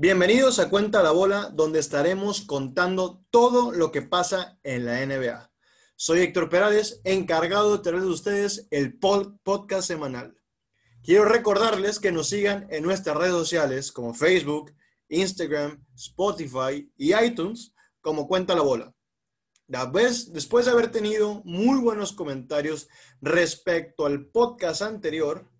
[0.00, 5.50] Bienvenidos a Cuenta la Bola, donde estaremos contando todo lo que pasa en la NBA.
[5.96, 10.40] Soy Héctor Perales, encargado de traerles a ustedes el podcast semanal.
[11.02, 14.72] Quiero recordarles que nos sigan en nuestras redes sociales como Facebook,
[15.08, 18.94] Instagram, Spotify y iTunes como Cuenta la Bola.
[19.66, 22.86] Después de haber tenido muy buenos comentarios
[23.20, 25.50] respecto al podcast anterior,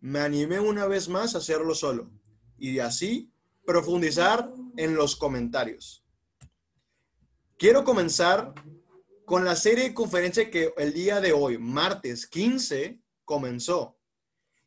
[0.00, 2.10] me animé una vez más a hacerlo solo
[2.56, 3.31] y así
[3.64, 6.04] profundizar en los comentarios.
[7.58, 8.54] Quiero comenzar
[9.24, 13.98] con la serie de conferencia que el día de hoy, martes 15, comenzó.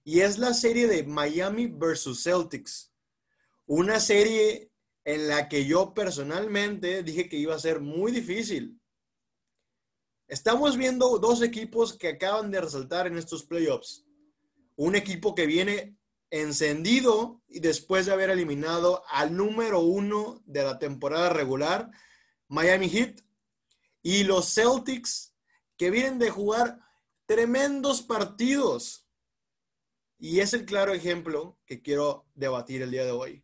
[0.04, 2.94] Y es la serie de Miami versus Celtics.
[3.66, 4.72] Una serie
[5.04, 8.80] en la que yo personalmente dije que iba a ser muy difícil.
[10.28, 14.06] Estamos viendo dos equipos que acaban de resaltar en estos playoffs.
[14.76, 15.98] Un equipo que viene
[16.30, 21.92] encendido y después de haber eliminado al número uno de la temporada regular,
[22.48, 23.22] Miami Heat,
[24.02, 25.34] y los Celtics,
[25.78, 26.80] que vienen de jugar
[27.26, 29.08] tremendos partidos.
[30.18, 33.44] Y es el claro ejemplo que quiero debatir el día de hoy.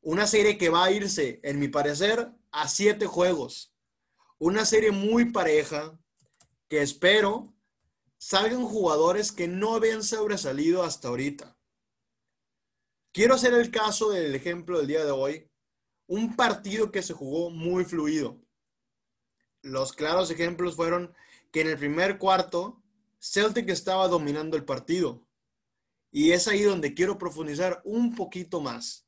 [0.00, 3.74] Una serie que va a irse, en mi parecer, a siete juegos.
[4.38, 5.98] Una serie muy pareja
[6.68, 7.54] que espero
[8.18, 11.56] salgan jugadores que no habían sobresalido hasta ahorita.
[13.12, 15.50] Quiero hacer el caso del ejemplo del día de hoy,
[16.06, 18.40] un partido que se jugó muy fluido.
[19.62, 21.14] Los claros ejemplos fueron
[21.50, 22.82] que en el primer cuarto
[23.20, 25.26] Celtic estaba dominando el partido.
[26.10, 29.06] Y es ahí donde quiero profundizar un poquito más.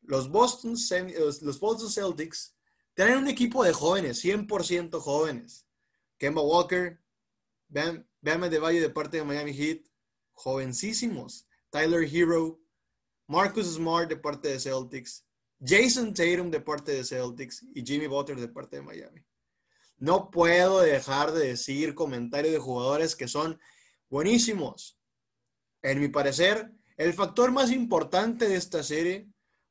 [0.00, 0.76] Los Boston,
[1.42, 2.56] los Boston Celtics
[2.94, 5.66] tienen un equipo de jóvenes, 100% jóvenes.
[6.16, 7.02] Kemba Walker,
[7.68, 9.80] Bam, de Valle de parte de Miami Heat,
[10.32, 11.46] jovencísimos.
[11.70, 12.60] Tyler Hero,
[13.26, 15.26] Marcus Smart de parte de Celtics,
[15.60, 19.24] Jason Tatum de parte de Celtics y Jimmy Butler de parte de Miami.
[19.98, 23.58] No puedo dejar de decir comentarios de jugadores que son
[24.08, 24.98] buenísimos.
[25.82, 29.28] En mi parecer, el factor más importante de esta serie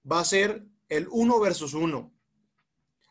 [0.10, 2.14] va a ser el uno versus uno.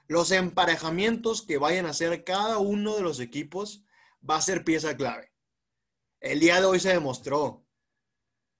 [0.06, 3.84] Los emparejamientos que vayan a hacer cada uno de los equipos
[4.29, 5.33] va a ser pieza clave.
[6.21, 7.67] El día de hoy se demostró.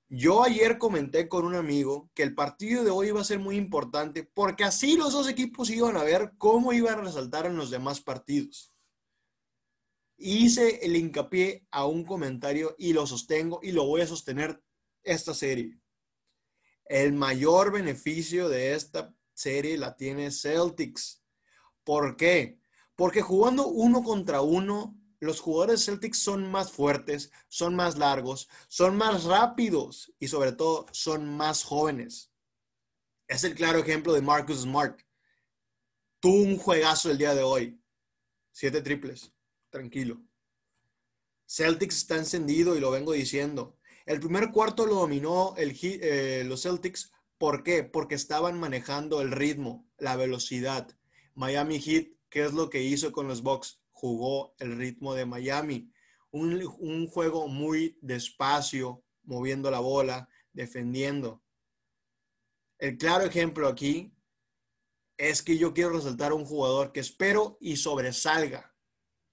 [0.09, 3.57] Yo ayer comenté con un amigo que el partido de hoy iba a ser muy
[3.57, 7.71] importante porque así los dos equipos iban a ver cómo iban a resaltar en los
[7.71, 8.75] demás partidos.
[10.17, 14.63] Hice el hincapié a un comentario y lo sostengo y lo voy a sostener
[15.03, 15.81] esta serie.
[16.85, 21.25] El mayor beneficio de esta serie la tiene Celtics.
[21.83, 22.61] ¿Por qué?
[22.95, 28.97] Porque jugando uno contra uno los jugadores Celtics son más fuertes, son más largos, son
[28.97, 32.33] más rápidos y sobre todo son más jóvenes.
[33.27, 35.01] Es el claro ejemplo de Marcus Smart.
[36.21, 37.81] Tuvo un juegazo el día de hoy.
[38.53, 39.33] Siete triples.
[39.71, 40.23] Tranquilo.
[41.47, 43.79] Celtics está encendido y lo vengo diciendo.
[44.07, 47.13] El primer cuarto lo dominó el, eh, los Celtics.
[47.39, 47.83] ¿Por qué?
[47.85, 50.97] Porque estaban manejando el ritmo, la velocidad.
[51.35, 53.81] Miami Heat, ¿qué es lo que hizo con los Bucks?
[53.95, 55.91] Jugó el ritmo de Miami.
[56.31, 61.43] Un, juego muy despacio, moviendo la bola, defendiendo.
[62.79, 64.13] El claro ejemplo aquí
[65.17, 68.75] es que yo quiero resaltar a un jugador que espero y sobresalga,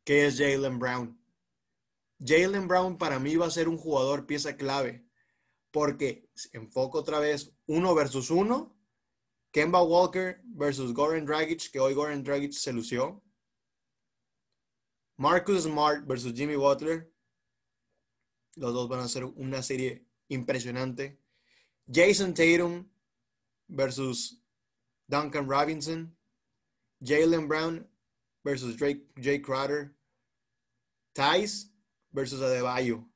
[0.06, 1.20] que es Jalen Brown.
[2.20, 5.04] Jalen Brown para mí va a ser un jugador pieza clave,
[5.72, 8.78] porque enfoco otra vez uno versus uno,
[9.52, 13.24] Kemba Walker versus Goran Dragic, que hoy Goran Dragic se lució.
[15.22, 17.14] Marcus Smart versus Jimmy Butler.
[18.56, 21.22] Los dos van a ser una serie impresionante.
[21.86, 22.90] Jason Tatum
[23.68, 24.42] versus
[25.08, 26.18] Duncan Robinson.
[27.04, 27.88] Jalen Brown
[28.44, 29.96] versus Drake, Jake Crowder.
[31.14, 31.70] Tice
[32.10, 33.08] versus Adebayo.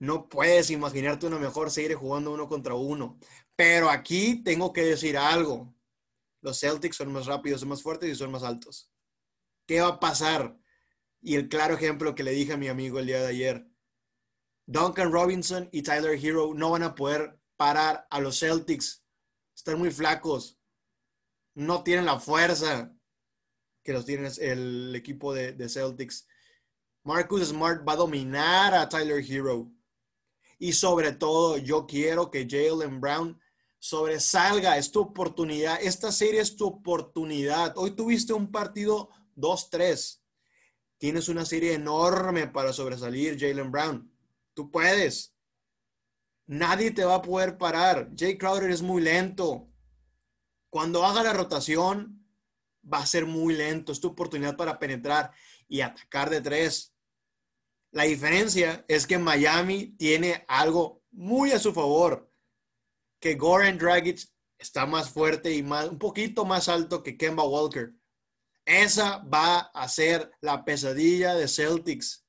[0.00, 3.16] No puedes imaginarte una mejor serie jugando uno contra uno.
[3.54, 5.72] Pero aquí tengo que decir algo.
[6.40, 8.90] Los Celtics son más rápidos, son más fuertes y son más altos.
[9.66, 10.58] ¿Qué va a pasar?
[11.26, 13.68] Y el claro ejemplo que le dije a mi amigo el día de ayer,
[14.64, 19.04] Duncan Robinson y Tyler Hero no van a poder parar a los Celtics.
[19.52, 20.56] Están muy flacos.
[21.52, 22.96] No tienen la fuerza
[23.82, 26.28] que los tiene el equipo de, de Celtics.
[27.02, 29.72] Marcus Smart va a dominar a Tyler Hero.
[30.60, 33.40] Y sobre todo, yo quiero que Jalen Brown
[33.80, 34.78] sobresalga.
[34.78, 35.82] Es tu oportunidad.
[35.82, 37.76] Esta serie es tu oportunidad.
[37.76, 40.20] Hoy tuviste un partido 2-3.
[40.98, 44.10] Tienes una serie enorme para sobresalir, Jalen Brown.
[44.54, 45.34] Tú puedes.
[46.46, 48.10] Nadie te va a poder parar.
[48.16, 49.68] Jay Crowder es muy lento.
[50.70, 52.26] Cuando haga la rotación,
[52.90, 53.92] va a ser muy lento.
[53.92, 55.32] Es tu oportunidad para penetrar
[55.68, 56.94] y atacar de tres.
[57.90, 62.30] La diferencia es que Miami tiene algo muy a su favor,
[63.20, 64.20] que Goran Dragic
[64.58, 67.94] está más fuerte y un poquito más alto que Kemba Walker.
[68.66, 72.26] Esa va a ser la pesadilla de Celtics.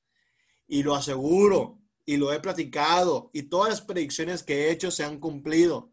[0.66, 5.04] Y lo aseguro, y lo he platicado, y todas las predicciones que he hecho se
[5.04, 5.92] han cumplido.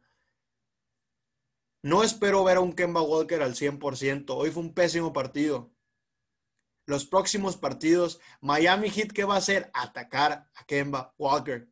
[1.82, 4.26] No espero ver a un Kemba Walker al 100%.
[4.30, 5.72] Hoy fue un pésimo partido.
[6.88, 9.72] Los próximos partidos, Miami Heat, ¿qué va a hacer?
[9.74, 11.68] Atacar a Kemba Walker.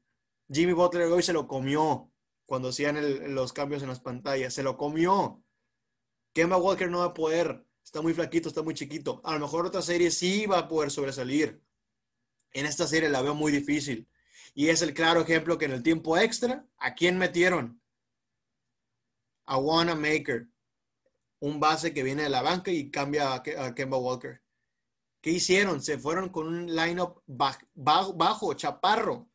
[0.51, 2.11] Jimmy Butler hoy se lo comió
[2.45, 4.53] cuando hacían los cambios en las pantallas.
[4.53, 5.43] Se lo comió.
[6.33, 7.65] Kemba Walker no va a poder.
[7.83, 9.21] Está muy flaquito, está muy chiquito.
[9.23, 11.61] A lo mejor otra serie sí va a poder sobresalir.
[12.51, 14.07] En esta serie la veo muy difícil.
[14.53, 17.81] Y es el claro ejemplo que en el tiempo extra, ¿a quién metieron?
[19.45, 20.47] a Maker,
[21.39, 24.41] un base que viene de la banca y cambia a, Kemba Walker.
[25.21, 25.81] ¿Qué hicieron?
[25.81, 29.29] Se fueron con un lineup bajo, bajo, chaparro,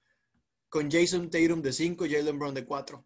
[0.68, 3.04] con Jason Tatum de 5 y Jalen Brown de 4.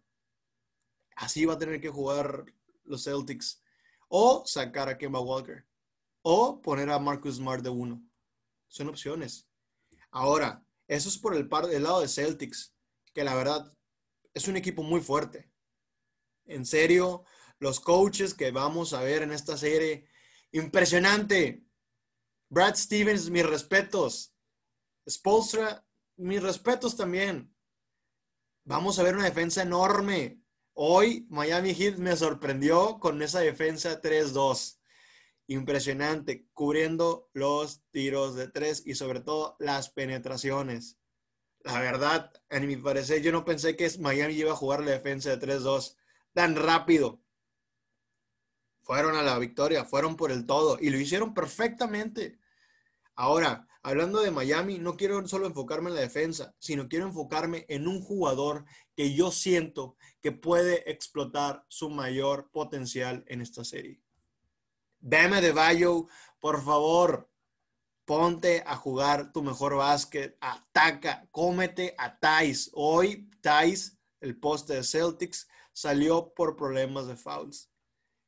[1.15, 2.45] Así va a tener que jugar
[2.83, 3.62] los Celtics.
[4.15, 5.65] O sacar a Kemba Walker.
[6.21, 7.99] O poner a Marcus Smart de 1.
[8.67, 9.49] Son opciones.
[10.11, 12.75] Ahora, eso es por el, del lado de Celtics,
[13.11, 13.75] que la verdad
[14.35, 15.51] es un equipo muy fuerte.
[16.45, 17.25] En serio,
[17.57, 20.07] los coaches que vamos a ver en esta serie,
[20.51, 21.65] impresionante.
[22.49, 24.35] Brad Stevens, mis respetos.
[25.09, 25.87] Spolstra,
[26.17, 27.51] mis respetos también.
[28.63, 30.42] Vamos a ver una defensa enorme.
[30.75, 34.79] Hoy Miami Heat me sorprendió con esa defensa 3-2.
[35.45, 40.97] Impresionante, cubriendo los tiros de tres y sobre todo las penetraciones.
[41.59, 45.35] La verdad, en mi parecer, yo no pensé que Miami iba a jugar la defensa
[45.35, 45.95] de 3-2
[46.33, 47.21] tan rápido.
[48.81, 52.39] Fueron a la victoria, fueron por el todo y lo hicieron perfectamente.
[53.15, 57.87] Ahora, hablando de Miami, no quiero solo enfocarme en la defensa, sino quiero enfocarme en
[57.87, 58.65] un jugador
[58.95, 64.01] que yo siento que puede explotar su mayor potencial en esta serie.
[64.99, 66.07] Bama de Bayo,
[66.39, 67.29] por favor,
[68.05, 72.71] ponte a jugar tu mejor básquet, ataca, cómete a Thais.
[72.73, 77.69] Hoy Thais, el poste de Celtics, salió por problemas de fouls.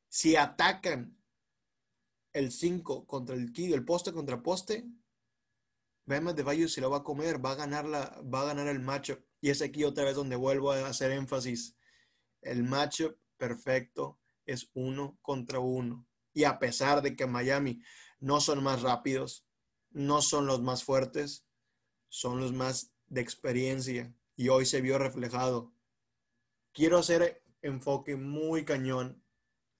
[0.09, 1.17] Si atacan
[2.33, 4.85] el 5 contra el kid, el poste contra poste,
[6.05, 8.67] Bema de Valle se lo va a comer, va a ganar, la, va a ganar
[8.67, 9.19] el matchup.
[9.41, 11.75] Y es aquí otra vez donde vuelvo a hacer énfasis.
[12.41, 16.07] El matchup perfecto es uno contra uno.
[16.33, 17.81] Y a pesar de que Miami
[18.19, 19.47] no son más rápidos,
[19.89, 21.45] no son los más fuertes,
[22.09, 24.13] son los más de experiencia.
[24.35, 25.75] Y hoy se vio reflejado
[26.75, 29.23] quiero hacer enfoque muy cañón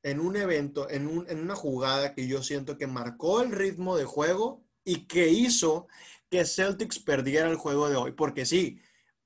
[0.02, 4.65] en un evento, en, una jugada que yo siento que marcó el ritmo de juego
[4.86, 5.88] y que hizo
[6.30, 8.12] que Celtics perdiera el juego de hoy.
[8.14, 8.80] Porque sí,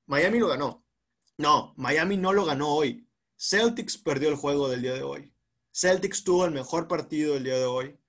[0.07, 0.83] Miami lo ganó.
[1.37, 3.07] No, Miami no lo ganó hoy.
[3.37, 5.31] Celtics perdió el juego del día de hoy.
[5.71, 7.99] Celtics tuvo el mejor partido del día de hoy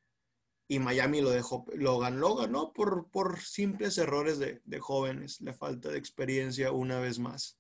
[0.67, 5.53] y Miami lo dejó, lo ganó, ganó por, por simples errores de, de jóvenes, la
[5.53, 7.59] falta de experiencia una vez más.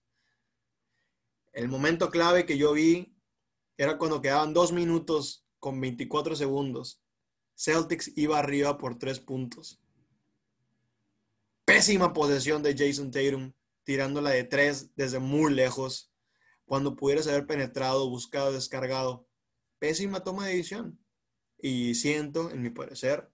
[1.52, 3.16] El momento clave que yo vi
[3.76, 7.02] era cuando quedaban dos minutos con 24 segundos.
[7.60, 9.82] Celtics iba arriba por tres puntos.
[11.66, 13.52] Pésima posesión de Jason Tatum,
[13.84, 16.10] tirándola de tres desde muy lejos,
[16.64, 19.28] cuando pudieras haber penetrado, buscado, descargado.
[19.78, 21.04] Pésima toma de decisión.
[21.58, 23.30] Y siento, en mi parecer,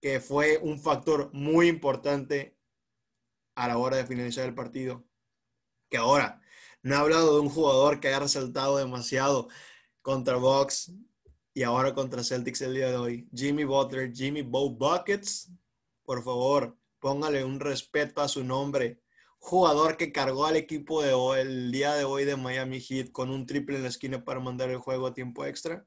[0.00, 2.56] que fue un factor muy importante
[3.54, 5.04] a la hora de finalizar el partido.
[5.90, 6.40] Que ahora,
[6.80, 9.48] no he hablado de un jugador que haya resaltado demasiado
[10.00, 10.90] contra Bucks
[11.56, 13.28] y ahora contra Celtics el día de hoy.
[13.34, 15.50] Jimmy Butler, Jimmy Bow Buckets,
[16.04, 19.00] por favor, póngale un respeto a su nombre.
[19.38, 23.30] Jugador que cargó al equipo de hoy, el día de hoy de Miami Heat con
[23.30, 25.86] un triple en la esquina para mandar el juego a tiempo extra.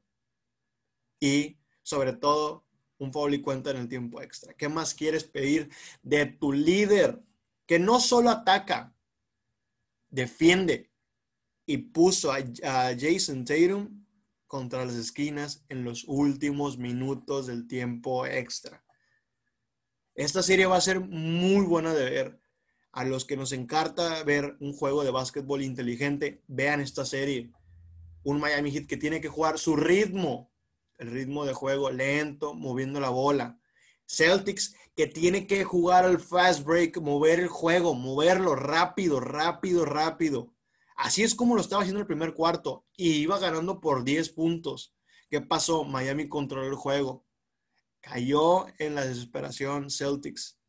[1.20, 2.66] Y sobre todo,
[2.98, 4.56] un foul y cuenta en el tiempo extra.
[4.56, 5.70] ¿Qué más quieres pedir
[6.02, 7.22] de tu líder?
[7.68, 8.96] Que no solo ataca,
[10.10, 10.90] defiende,
[11.68, 12.40] y puso a,
[13.00, 14.04] Jason Tatum
[14.50, 18.84] contra las esquinas en los últimos minutos del tiempo extra.
[20.16, 22.40] Esta serie va a ser muy buena de ver.
[22.92, 27.52] A los que nos encanta ver un juego de básquetbol inteligente, vean esta serie.
[28.24, 30.52] Un Miami Heat que tiene que jugar su ritmo,
[30.98, 33.62] el ritmo de juego lento, moviendo la bola.
[34.08, 40.56] Celtics que tiene que jugar al fast break, mover el juego, moverlo rápido, rápido, rápido
[41.00, 44.94] Así es como lo estaba haciendo el primer cuarto y iba ganando por 10 puntos.
[45.30, 45.86] ¿Qué pasó?
[45.86, 47.26] Miami controló el juego.
[48.02, 50.60] Cayó en la desesperación Celtics.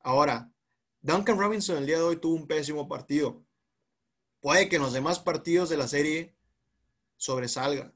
[0.00, 0.52] Ahora,
[1.00, 3.46] Duncan Robinson el día de hoy tuvo un pésimo partido.
[4.40, 6.34] Puede que en los demás partidos de la serie
[7.16, 7.94] sobresalga.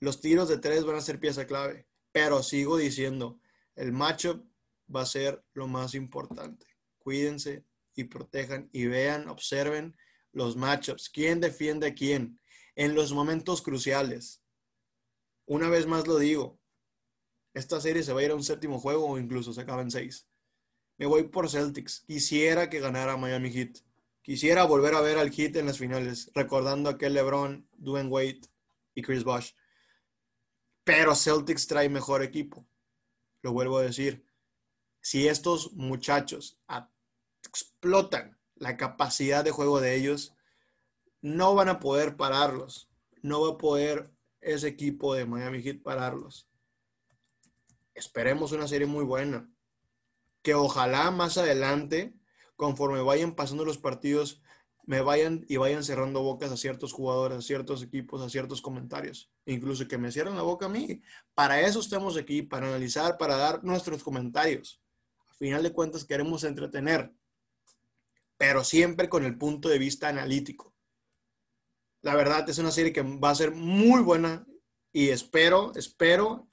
[0.00, 1.86] Los tiros de tres van a ser pieza clave.
[2.10, 3.38] Pero sigo diciendo,
[3.74, 4.46] el matchup
[4.94, 6.64] va a ser lo más importante.
[7.00, 9.94] Cuídense y protejan y vean, observen
[10.32, 12.40] los matchups, quién defiende a quién
[12.76, 14.42] en los momentos cruciales.
[15.46, 16.60] Una vez más lo digo,
[17.54, 19.90] esta serie se va a ir a un séptimo juego o incluso se acaba en
[19.90, 20.28] seis.
[20.96, 22.04] Me voy por Celtics.
[22.06, 23.78] Quisiera que ganara Miami Heat.
[24.22, 28.40] Quisiera volver a ver al Heat en las finales, recordando a aquel LeBron, Dwayne Wade
[28.94, 29.52] y Chris Bosh.
[30.84, 32.66] Pero Celtics trae mejor equipo.
[33.42, 34.24] Lo vuelvo a decir.
[35.00, 36.60] Si estos muchachos
[37.42, 40.34] explotan la capacidad de juego de ellos,
[41.20, 42.90] no van a poder pararlos.
[43.22, 44.10] No va a poder
[44.40, 46.48] ese equipo de Miami Heat pararlos.
[47.94, 49.50] Esperemos una serie muy buena.
[50.42, 52.14] Que ojalá más adelante,
[52.56, 54.40] conforme vayan pasando los partidos,
[54.88, 59.30] me vayan y vayan cerrando bocas a ciertos jugadores, a ciertos equipos, a ciertos comentarios.
[59.44, 61.02] Incluso que me cierren la boca a mí.
[61.34, 64.80] Para eso estamos aquí, para analizar, para dar nuestros comentarios.
[65.28, 67.12] A final de cuentas queremos entretener
[68.38, 70.74] pero siempre con el punto de vista analítico.
[72.00, 74.46] La verdad es una serie que va a ser muy buena
[74.92, 76.48] y espero, espero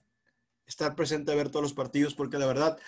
[0.66, 2.80] estar presente a ver todos los partidos porque la verdad,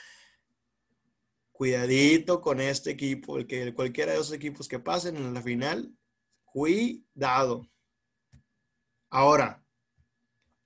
[1.51, 5.95] cuidadito con este equipo, el que cualquiera de esos equipos que pasen en la final,
[6.43, 7.69] cuidado.
[9.11, 9.63] Ahora,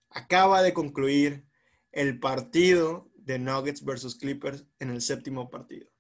[0.10, 1.46] acaba de concluir
[1.92, 5.91] el partido de Nuggets versus Clippers en el séptimo partido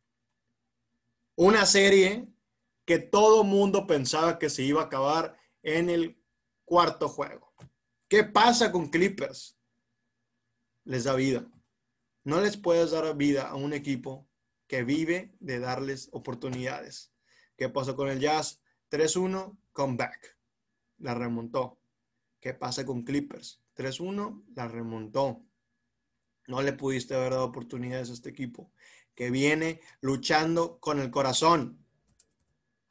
[1.36, 2.28] una serie
[2.86, 6.22] que todo mundo pensaba que se iba a acabar en el
[6.66, 7.54] cuarto juego.
[8.08, 9.58] ¿Qué pasa con Clippers?
[10.84, 11.50] Les da vida.
[12.24, 14.28] No les puedes dar vida a un equipo
[14.68, 17.14] que vive de darles oportunidades.
[17.58, 18.62] ¿Qué pasó con el Jazz?
[18.90, 20.38] 3-1, comeback.
[20.98, 21.80] La remontó.
[22.40, 23.62] ¿Qué pasa con Clippers?
[23.76, 25.46] 3-1, la remontó.
[26.48, 28.72] No le pudiste haber dado oportunidades a este equipo
[29.22, 31.86] que viene luchando con el corazón.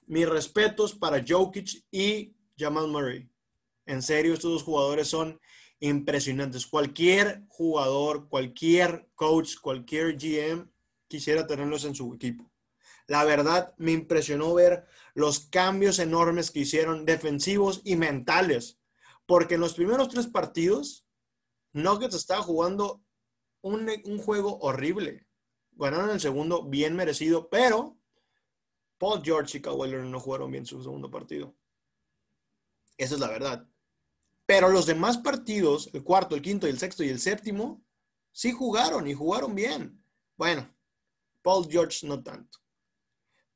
[0.06, 3.28] Mis respetos para Jokic y Jamal Murray.
[3.84, 5.40] En serio, estos dos jugadores son
[5.80, 6.68] impresionantes.
[6.68, 10.70] Cualquier jugador, cualquier coach, cualquier GM
[11.08, 12.48] quisiera tenerlos en su equipo.
[13.08, 18.78] La verdad, me impresionó ver los cambios enormes que hicieron defensivos y mentales.
[19.26, 21.04] Porque en los primeros tres partidos,
[21.72, 23.02] Nuggets estaba jugando
[23.62, 25.26] un, un juego horrible
[25.80, 27.98] ganaron el segundo, bien merecido, pero
[28.98, 31.56] Paul George y Kawhi no jugaron bien su segundo partido.
[32.96, 33.66] Esa es la verdad.
[34.46, 37.82] Pero los demás partidos, el cuarto, el quinto, el sexto y el séptimo,
[38.30, 40.04] sí jugaron y jugaron bien.
[40.36, 40.68] Bueno,
[41.42, 42.58] Paul George no tanto.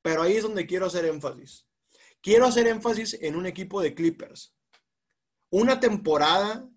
[0.00, 1.66] Pero ahí es donde quiero hacer énfasis.
[2.22, 4.54] Quiero hacer énfasis en un equipo de Clippers.
[5.50, 6.68] Una temporada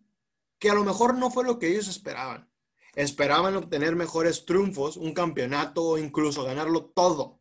[0.60, 2.50] que a lo mejor no fue lo que ellos esperaban
[2.98, 7.40] esperaban obtener mejores triunfos, un campeonato o incluso ganarlo todo.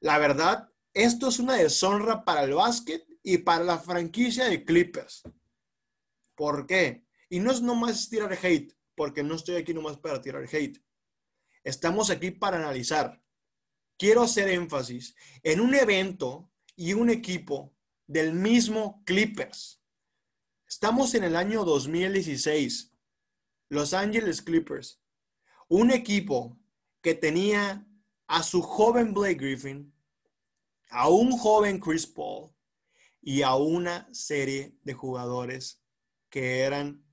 [0.00, 5.22] La verdad, esto es una deshonra para el básquet y para la franquicia de Clippers.
[6.34, 7.06] ¿Por qué?
[7.28, 10.82] Y no es nomás tirar hate, porque no estoy aquí nomás para tirar hate.
[11.62, 13.22] Estamos aquí para analizar.
[13.96, 17.72] Quiero hacer énfasis en un evento y un equipo
[18.08, 19.80] del mismo Clippers.
[20.66, 22.95] Estamos en el año 2016
[23.68, 25.02] los Angeles Clippers,
[25.68, 26.58] un equipo
[27.00, 27.86] que tenía
[28.26, 29.92] a su joven Blake Griffin,
[30.90, 32.52] a un joven Chris Paul
[33.20, 35.82] y a una serie de jugadores
[36.30, 37.04] que eran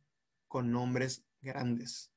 [0.47, 2.11] con nombres grandes.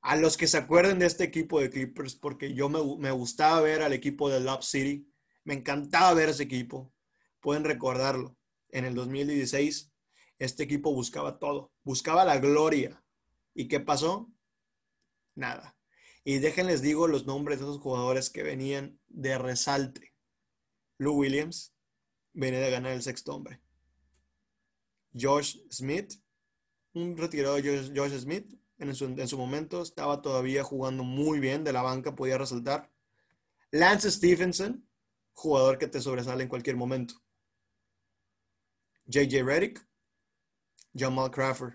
[0.00, 3.60] A los que se acuerden de este equipo de Clippers, porque yo me, me gustaba
[3.60, 5.12] ver al equipo de Love City,
[5.42, 6.92] me encantaba ver ese equipo,
[7.40, 8.36] pueden recordarlo.
[8.70, 9.92] En el 2016,
[10.38, 13.02] este equipo buscaba todo, buscaba la gloria,
[13.58, 14.32] ¿Y qué pasó?
[15.34, 15.76] Nada.
[16.22, 20.14] Y déjenles digo los nombres de esos jugadores que venían de resalte.
[20.96, 21.74] Lou Williams
[22.32, 23.60] venía de ganar el sexto hombre.
[25.12, 26.14] Josh Smith,
[26.92, 28.48] un retirado de Josh, Smith,
[28.78, 32.92] en su, en su, momento estaba todavía jugando muy bien, de la banca podía resaltar.
[33.72, 34.88] Lance Stephenson,
[35.32, 37.14] jugador que te sobresale en cualquier momento.
[39.06, 39.84] JJ Reddick,
[40.94, 41.74] Jamal Crawford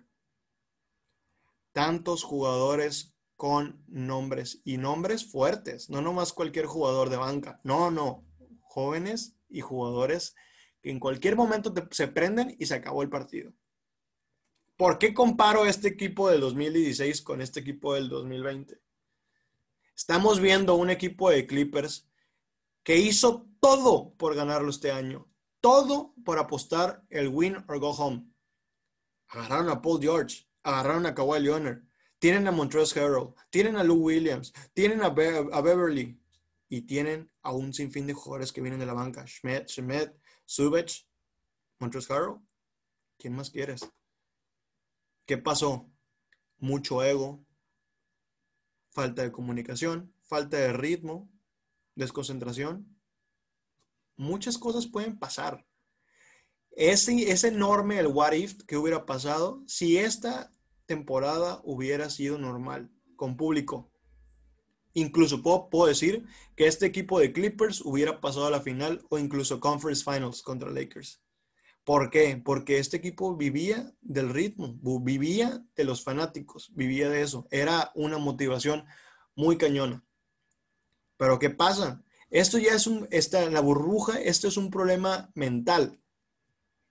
[1.73, 8.23] tantos jugadores con nombres y nombres fuertes, no nomás cualquier jugador de banca, no, no,
[8.61, 10.35] jóvenes y jugadores
[10.81, 13.51] que en cualquier momento se prenden y se acabó el partido.
[14.77, 18.81] ¿Por qué comparo este equipo del 2016 con este equipo del 2020?
[19.95, 22.09] Estamos viendo un equipo de Clippers
[22.83, 25.29] que hizo todo por ganarlo este año.
[25.61, 28.25] Todo por apostar el win or go home.
[29.27, 31.83] Agarraron a Paul George, agarraron a Kawhi Leonard,
[32.23, 36.17] tienen a Montrezl Harrell, tienen a Lou Williams, tienen a, Beverly
[36.69, 39.27] y tienen a un sinfín de jugadores que vienen de la banca.
[39.27, 40.13] Schmidt, Schmidt,
[40.45, 41.05] Subech,
[41.79, 42.39] Montrezl Harrell.
[43.17, 43.89] ¿Quién más quieres?
[45.25, 45.91] ¿Qué pasó?
[46.59, 47.45] Mucho ego,
[48.89, 51.29] falta de comunicación, falta de ritmo,
[51.95, 52.97] desconcentración.
[54.15, 55.65] Muchas cosas pueden pasar.
[56.71, 60.52] Es, es enorme el what if que hubiera pasado si esta
[60.85, 63.91] temporada hubiera sido normal, con público.
[64.93, 66.25] Incluso puedo, puedo, decir
[66.55, 70.69] que este equipo de Clippers hubiera pasado a la final o incluso Conference Finals contra
[70.69, 71.23] Lakers.
[71.83, 72.41] ¿Por qué?
[72.43, 77.47] Porque este equipo vivía del ritmo, vivía de los fanáticos, vivía de eso.
[77.51, 78.85] Era una motivación
[79.35, 80.03] muy cañona.
[81.17, 82.01] Pero ¿qué pasa?
[82.29, 85.99] Esto ya es un, esta, la burbuja, esto es un problema mental.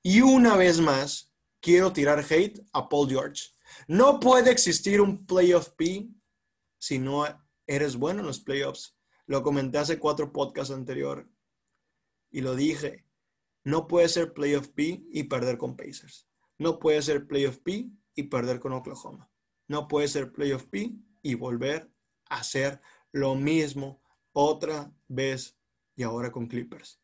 [0.02, 3.50] Y una vez más, quiero tirar hate a Paul George.
[3.86, 6.08] No puede existir un playoff P
[6.78, 7.24] si no
[7.66, 8.96] eres bueno en los playoffs.
[9.26, 11.28] Lo comenté hace cuatro podcasts anterior
[12.30, 13.06] y lo dije.
[13.64, 16.28] No puede ser playoff P y perder con Pacers.
[16.58, 19.30] No puede ser playoff P y perder con Oklahoma.
[19.68, 21.92] No puede ser playoff P y volver
[22.28, 22.80] a hacer
[23.12, 24.02] lo mismo
[24.32, 25.56] otra vez
[25.94, 27.00] y ahora con Clippers.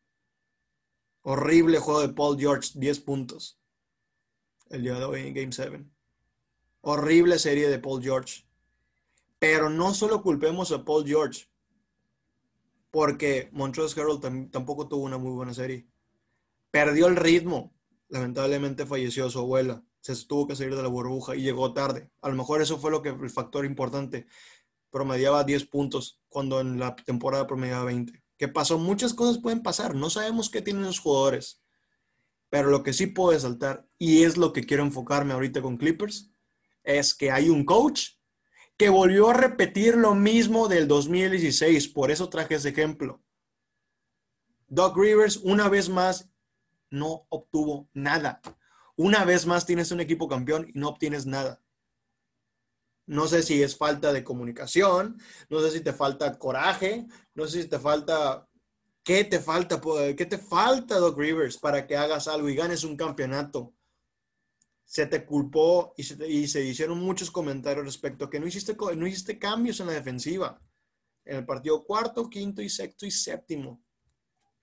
[1.21, 3.59] Horrible juego de Paul George, 10 puntos.
[4.69, 5.85] El día de hoy en Game 7.
[6.81, 8.45] Horrible serie de Paul George.
[9.37, 11.47] Pero no solo culpemos a Paul George,
[12.91, 15.87] porque Montrezl Harrell tampoco tuvo una muy buena serie
[16.71, 17.73] perdió el ritmo.
[18.09, 19.83] Lamentablemente falleció su abuela.
[20.01, 22.09] Se tuvo que salir de la burbuja y llegó tarde.
[22.21, 24.27] A lo mejor eso fue lo que el factor importante.
[24.89, 28.23] Promediaba 10 puntos cuando en la temporada promediaba 20.
[28.37, 28.79] ¿Qué pasó?
[28.79, 29.95] Muchas cosas pueden pasar.
[29.95, 31.61] No sabemos qué tienen los jugadores.
[32.49, 36.28] Pero lo que sí puedo saltar, y es lo que quiero enfocarme ahorita con Clippers,
[36.97, 38.13] es que hay un coach
[38.77, 41.89] que volvió a repetir lo mismo del 2016.
[41.89, 43.21] Por eso traje ese ejemplo.
[44.67, 46.29] Doc Rivers una vez más
[46.89, 48.41] no obtuvo nada.
[48.95, 51.61] Una vez más tienes un equipo campeón y no obtienes nada.
[53.05, 57.63] No sé si es falta de comunicación, no sé si te falta coraje, no sé
[57.63, 58.47] si te falta...
[59.03, 59.81] ¿Qué te falta?
[60.15, 63.73] ¿Qué te falta, Doc Rivers, para que hagas algo y ganes un campeonato?
[64.89, 68.75] Se te culpó y se, y se hicieron muchos comentarios respecto a que no hiciste,
[68.95, 70.59] no hiciste cambios en la defensiva.
[71.25, 73.83] En el partido cuarto, quinto y sexto y séptimo.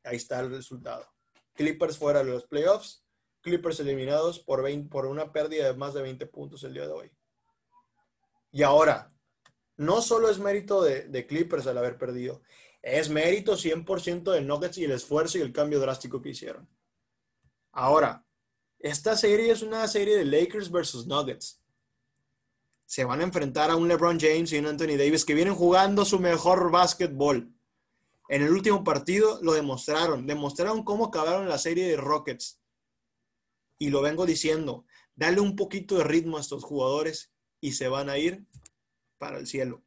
[0.02, 1.06] Ahí está el resultado.
[1.54, 3.04] Clippers fuera de los playoffs,
[3.40, 7.12] Clippers eliminados por, por una pérdida de más de 20 puntos el día de hoy.
[8.50, 9.08] Y ahora,
[9.76, 12.42] no solo es mérito de, Clippers el haber perdido,
[12.82, 16.68] es mérito 100% de Nuggets y el esfuerzo y el cambio drástico que hicieron.
[17.72, 18.24] Ahora,
[18.78, 21.60] esta serie es una serie de Lakers versus Nuggets.
[22.84, 26.04] Se van a enfrentar a un LeBron James y un Anthony Davis que vienen jugando
[26.04, 27.52] su mejor básquetbol.
[28.28, 32.60] En el último partido lo demostraron, demostraron cómo acabaron la serie de Rockets.
[33.78, 38.08] Y lo vengo diciendo, dale un poquito de ritmo a estos jugadores y se van
[38.08, 38.46] a ir
[39.18, 39.82] para el cielo.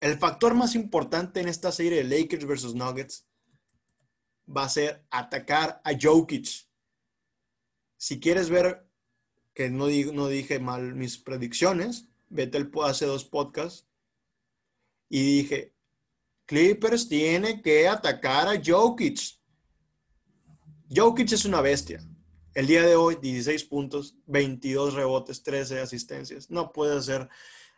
[0.00, 3.26] El factor más importante en esta serie de Lakers versus Nuggets
[4.54, 6.65] va a ser atacar a Jokic.
[7.96, 8.86] Si quieres ver
[9.54, 13.86] que no, no dije mal mis predicciones, vete el, hace dos podcasts
[15.08, 15.74] y dije,
[16.46, 19.38] Clippers tiene que atacar a Jokic.
[20.94, 22.00] Jokic es una bestia.
[22.54, 26.50] El día de hoy, 16 puntos, 22 rebotes, 13 asistencias.
[26.50, 27.28] No puede hacer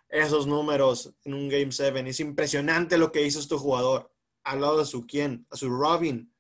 [0.09, 2.09] esos números en un Game 7.
[2.09, 4.13] Es impresionante lo que hizo este jugador.
[4.45, 6.33] Al lado de su quién, a su Robin.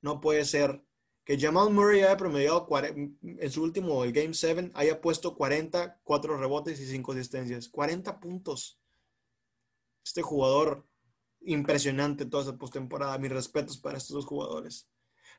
[0.00, 0.84] No puede ser
[1.24, 6.36] que Jamal Murray haya promediado en su último, el Game 7, haya puesto 40, 4
[6.36, 7.68] rebotes y 5 asistencias.
[7.68, 8.78] 40 puntos
[10.04, 10.86] este jugador
[11.40, 13.18] impresionante toda esa postemporada.
[13.18, 14.88] Mis respetos para estos dos jugadores.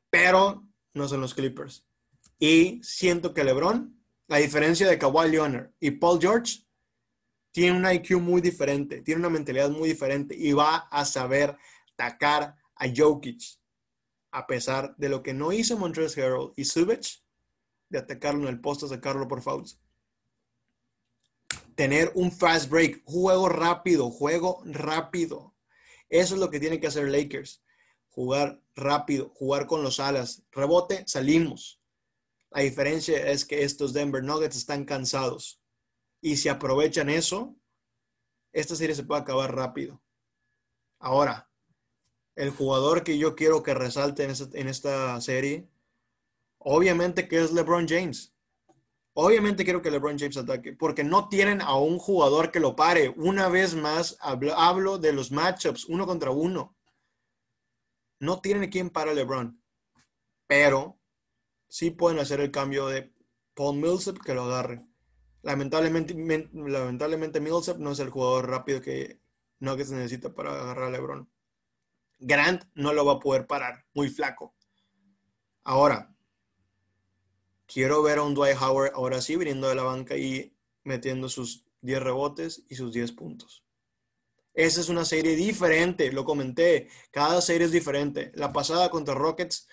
[0.10, 1.88] Pero no son los Clippers.
[2.40, 6.66] Y siento que LeBron, la diferencia de Kawhi Leonard y Paul George,
[7.52, 11.56] tiene un IQ muy diferente, tiene una mentalidad muy diferente y va a saber
[11.94, 13.42] atacar a Jokic.
[14.36, 17.24] A pesar de lo que no hizo Montrezl Harrell y Subich,
[17.90, 19.80] de atacarlo en el poste, sacarlo por fouls
[21.76, 25.54] tener un fast break, juego rápido, juego rápido.
[26.10, 27.62] Eso es lo que tiene que hacer Lakers.
[28.08, 31.82] jugar rápido, jugar con los alas, rebote, salimos.
[32.50, 35.62] La diferencia es que estos Denver Nuggets están cansados
[36.22, 37.58] y si aprovechan eso,
[38.54, 40.02] esta serie se puede acabar rápido.
[40.98, 41.52] Ahora,
[42.36, 45.70] el jugador que yo quiero que resalte en esta, serie,
[46.58, 48.34] obviamente que es LeBron James.
[49.14, 53.14] Obviamente quiero que LeBron James ataque, porque no tienen a un jugador que lo pare.
[53.16, 56.76] Una vez más, hablo, de los matchups, uno contra uno.
[58.20, 59.62] No tienen quien para LeBron,
[60.48, 61.00] pero
[61.70, 63.14] sí pueden hacer el cambio de
[63.54, 64.86] Paul Millsap que lo agarre.
[65.44, 66.14] Lamentablemente,
[66.54, 69.22] lamentablemente Millsap no es el jugador rápido que
[69.60, 71.30] Nuggets necesita para agarrar a LeBron.
[72.26, 74.56] Grant no lo va a poder parar, muy flaco.
[75.64, 76.12] Ahora,
[77.68, 81.68] quiero ver a un Dwight Howard ahora sí viniendo de la banca y metiendo sus
[81.82, 83.64] 10 rebotes y sus 10 puntos.
[84.56, 88.32] Esa es una serie diferente, lo comenté, cada serie es diferente.
[88.34, 89.68] La pasada contra Rockets,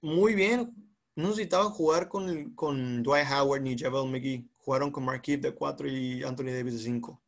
[0.00, 0.74] muy bien,
[1.14, 5.86] no necesitaban jugar con, con Dwight Howard ni Javel McGee, jugaron con Marquise de 4
[5.86, 7.22] y Anthony Davis de 5.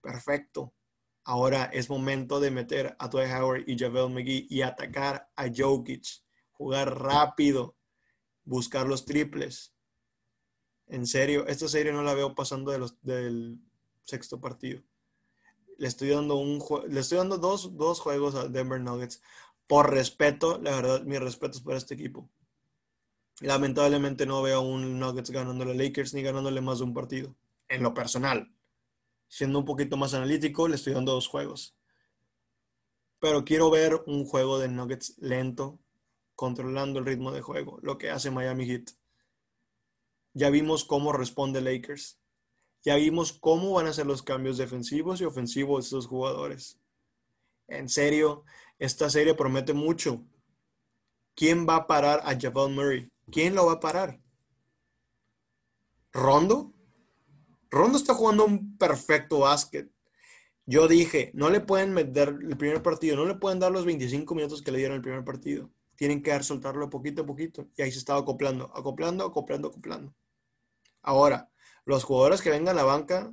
[0.00, 0.72] Perfecto.
[1.24, 6.22] Ahora es momento de meter a Dwight Howard y Javel McGee y atacar a Jokic,
[6.52, 7.76] jugar rápido,
[8.44, 9.74] buscar los triples.
[10.86, 13.58] En serio, esta serie no la veo pasando de los, del
[14.04, 14.82] sexto partido.
[15.78, 19.22] Le estoy dando, un, le estoy dando dos, dos juegos a Denver Nuggets.
[19.66, 22.28] Por respeto, la verdad, mi respeto es para este equipo.
[23.40, 27.34] Lamentablemente no veo a un Nuggets ganándole a Lakers ni ganándole más de un partido.
[27.68, 28.53] En lo personal.
[29.34, 31.76] Siendo un poquito más analítico, le estoy dando dos juegos.
[33.18, 35.80] Pero quiero ver un juego de Nuggets lento,
[36.36, 38.90] controlando el ritmo de juego, lo que hace Miami Heat.
[40.34, 42.20] Ya vimos cómo responde Lakers.
[42.84, 46.78] Ya vimos cómo van a ser los cambios defensivos y ofensivos de estos jugadores.
[47.66, 48.44] En serio,
[48.78, 50.24] esta serie promete mucho.
[51.34, 53.10] ¿Quién va a parar a Javal Murray?
[53.32, 54.20] ¿Quién lo va a parar?
[56.12, 56.73] ¿Rondo?
[57.74, 59.90] Rondo está jugando un perfecto básquet.
[60.66, 64.34] Yo dije, no le pueden meter el primer partido, no le pueden dar los 25
[64.34, 67.68] minutos que le dieron el primer partido tienen que soltarlo poquito a poquito.
[67.76, 70.14] Y ahí se estaba acoplando, acoplando, acoplando, acoplando.
[71.02, 71.50] Ahora,
[71.84, 73.32] los jugadores que vengan a la banca,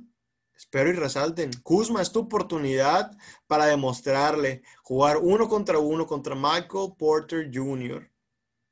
[0.54, 1.50] espero y resalten.
[1.62, 8.10] Kuzma es tu oportunidad para demostrarle, jugar uno contra uno contra Michael Porter Jr.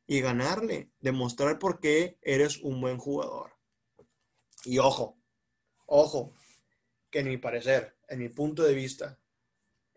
[0.06, 3.56] y ganarle, demostrar por qué eres un buen jugador.
[4.64, 5.16] Y ojo,
[5.90, 6.32] ojo,
[7.10, 9.18] que en mi parecer, en mi punto de vista,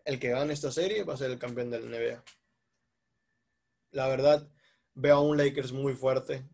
[0.04, 2.24] el que gane esta serie va a ser el campeón de la NBA
[3.94, 4.50] la verdad,
[4.94, 6.44] veo a un Lakers muy fuerte.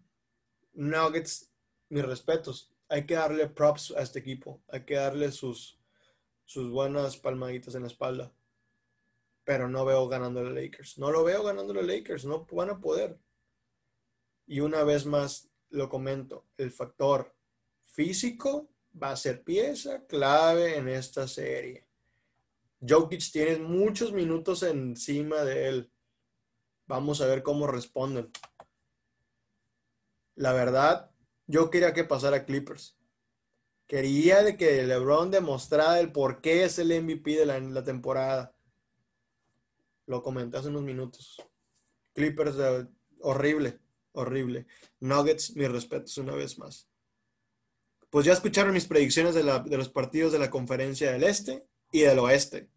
[0.74, 1.50] Nuggets,
[1.88, 2.70] mis respetos.
[2.88, 4.62] Hay que darle props a este equipo.
[4.68, 5.80] Hay que darle sus,
[6.44, 8.32] sus buenas palmaditas en la espalda.
[9.44, 10.98] Pero no veo ganando a Lakers.
[10.98, 12.26] No lo veo ganando a Lakers.
[12.26, 13.18] No van a poder.
[14.46, 17.34] Y una vez más lo comento, el factor
[17.84, 21.86] físico va a ser pieza clave en esta serie.
[22.86, 25.92] Jokic tiene muchos minutos encima de él.
[26.86, 28.30] Vamos a ver cómo responden.
[30.34, 31.10] La verdad,
[31.46, 32.96] yo quería que pasara Clippers.
[33.86, 38.54] Quería que LeBron demostrara el por qué es el MVP de la, temporada.
[40.06, 41.36] Lo comenté hace unos minutos.
[42.14, 42.86] Clippers, eh,
[43.20, 43.80] horrible,
[44.12, 44.66] horrible.
[45.00, 46.89] Nuggets, mis respetos una vez más.
[48.10, 52.18] Pues ya escucharon mis predicciones de los partidos de la conferencia del Este y del
[52.18, 52.68] Oeste.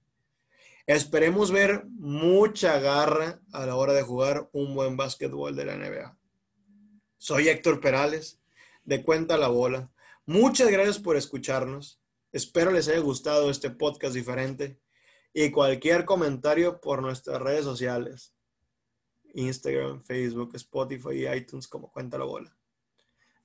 [0.85, 6.17] Esperemos ver mucha garra a la hora de jugar un buen básquetbol de la NBA.
[7.17, 8.41] Soy Héctor Perales,
[8.83, 9.91] de Cuenta la Bola.
[10.25, 12.01] Muchas gracias por escucharnos.
[12.31, 14.79] Espero les haya gustado este podcast diferente
[15.33, 18.35] y cualquier comentario por nuestras redes sociales.
[19.33, 22.55] Instagram, Facebook, Spotify y iTunes como Cuenta la Bola.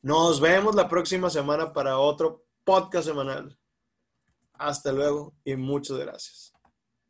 [0.03, 3.59] Nos vemos la próxima semana para otro podcast semanal.
[4.53, 6.53] Hasta luego y muchas gracias.